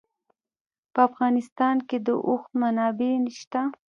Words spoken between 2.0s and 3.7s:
د اوښ منابع شته.